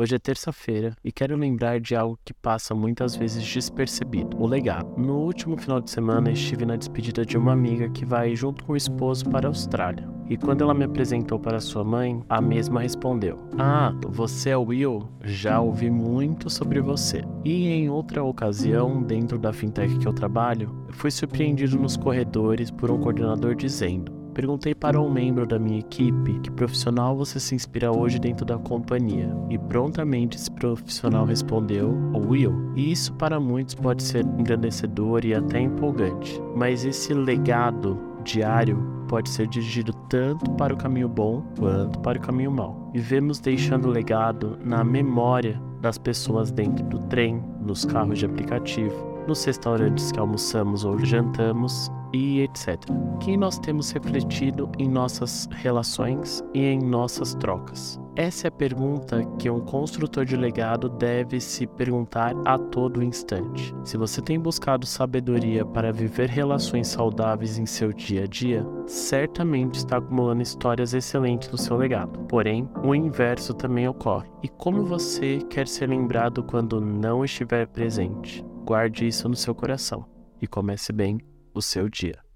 Hoje 0.00 0.14
é 0.14 0.18
terça-feira 0.20 0.96
e 1.02 1.10
quero 1.10 1.36
lembrar 1.36 1.80
de 1.80 1.96
algo 1.96 2.16
que 2.24 2.32
passa 2.32 2.72
muitas 2.72 3.16
vezes 3.16 3.44
despercebido: 3.44 4.40
o 4.40 4.46
legado. 4.46 4.96
No 4.96 5.18
último 5.18 5.56
final 5.56 5.80
de 5.80 5.90
semana 5.90 6.30
estive 6.30 6.64
na 6.64 6.76
despedida 6.76 7.26
de 7.26 7.36
uma 7.36 7.52
amiga 7.52 7.88
que 7.88 8.04
vai 8.04 8.36
junto 8.36 8.64
com 8.64 8.74
o 8.74 8.76
esposo 8.76 9.28
para 9.28 9.48
a 9.48 9.50
Austrália. 9.50 10.08
E 10.30 10.36
quando 10.36 10.62
ela 10.62 10.72
me 10.72 10.84
apresentou 10.84 11.40
para 11.40 11.58
sua 11.58 11.82
mãe, 11.82 12.22
a 12.28 12.40
mesma 12.40 12.80
respondeu: 12.80 13.38
Ah, 13.58 13.92
você 14.06 14.50
é 14.50 14.56
o 14.56 14.66
Will? 14.66 15.08
Já 15.24 15.60
ouvi 15.60 15.90
muito 15.90 16.48
sobre 16.48 16.80
você. 16.80 17.24
E 17.44 17.66
em 17.66 17.90
outra 17.90 18.22
ocasião, 18.22 19.02
dentro 19.02 19.36
da 19.36 19.52
fintech 19.52 19.98
que 19.98 20.06
eu 20.06 20.12
trabalho, 20.12 20.86
fui 20.90 21.10
surpreendido 21.10 21.76
nos 21.76 21.96
corredores 21.96 22.70
por 22.70 22.88
um 22.88 23.00
coordenador 23.00 23.56
dizendo: 23.56 24.12
Perguntei 24.38 24.72
para 24.72 25.00
um 25.00 25.10
membro 25.10 25.44
da 25.44 25.58
minha 25.58 25.80
equipe 25.80 26.38
que 26.38 26.48
profissional 26.48 27.16
você 27.16 27.40
se 27.40 27.56
inspira 27.56 27.90
hoje 27.90 28.20
dentro 28.20 28.46
da 28.46 28.56
companhia, 28.56 29.28
e 29.50 29.58
prontamente 29.58 30.36
esse 30.36 30.48
profissional 30.48 31.24
respondeu: 31.24 31.90
o 32.14 32.18
Will. 32.18 32.72
E 32.76 32.92
isso 32.92 33.12
para 33.14 33.40
muitos 33.40 33.74
pode 33.74 34.00
ser 34.00 34.24
engrandecedor 34.24 35.24
e 35.24 35.34
até 35.34 35.58
empolgante, 35.58 36.40
mas 36.54 36.84
esse 36.84 37.12
legado 37.12 37.98
diário 38.22 38.80
pode 39.08 39.28
ser 39.28 39.48
dirigido 39.48 39.92
tanto 40.08 40.48
para 40.52 40.72
o 40.72 40.76
caminho 40.76 41.08
bom 41.08 41.42
quanto 41.58 41.98
para 41.98 42.16
o 42.16 42.22
caminho 42.22 42.52
mau. 42.52 42.92
Vivemos 42.94 43.40
deixando 43.40 43.88
legado 43.88 44.56
na 44.64 44.84
memória 44.84 45.60
das 45.80 45.98
pessoas 45.98 46.52
dentro 46.52 46.84
do 46.84 47.00
trem, 47.08 47.42
nos 47.60 47.84
carros 47.84 48.20
de 48.20 48.26
aplicativo, 48.26 49.24
nos 49.26 49.44
restaurantes 49.44 50.12
que 50.12 50.20
almoçamos 50.20 50.84
ou 50.84 50.96
jantamos 51.04 51.90
e 52.12 52.40
etc. 52.40 52.78
Quem 53.20 53.36
nós 53.36 53.58
temos 53.58 53.90
refletido 53.90 54.70
em 54.78 54.88
nossas 54.88 55.48
relações 55.50 56.42
e 56.54 56.64
em 56.64 56.78
nossas 56.78 57.34
trocas? 57.34 58.00
Essa 58.16 58.46
é 58.46 58.48
a 58.48 58.52
pergunta 58.52 59.24
que 59.38 59.48
um 59.48 59.60
construtor 59.60 60.24
de 60.24 60.36
legado 60.36 60.88
deve 60.88 61.40
se 61.40 61.68
perguntar 61.68 62.34
a 62.44 62.58
todo 62.58 63.02
instante. 63.02 63.72
Se 63.84 63.96
você 63.96 64.20
tem 64.20 64.40
buscado 64.40 64.84
sabedoria 64.84 65.64
para 65.64 65.92
viver 65.92 66.28
relações 66.28 66.88
saudáveis 66.88 67.58
em 67.58 67.66
seu 67.66 67.92
dia 67.92 68.24
a 68.24 68.26
dia, 68.26 68.66
certamente 68.88 69.76
está 69.76 69.98
acumulando 69.98 70.42
histórias 70.42 70.94
excelentes 70.94 71.48
do 71.48 71.56
seu 71.56 71.76
legado. 71.76 72.18
Porém, 72.24 72.68
o 72.82 72.92
inverso 72.92 73.54
também 73.54 73.86
ocorre. 73.86 74.28
E 74.42 74.48
como 74.48 74.84
você 74.84 75.38
quer 75.48 75.68
ser 75.68 75.88
lembrado 75.88 76.42
quando 76.42 76.80
não 76.80 77.24
estiver 77.24 77.68
presente? 77.68 78.44
Guarde 78.64 79.06
isso 79.06 79.28
no 79.28 79.36
seu 79.36 79.54
coração 79.54 80.04
e 80.42 80.46
comece 80.46 80.92
bem 80.92 81.18
o 81.58 81.62
seu 81.62 81.88
dia. 81.88 82.27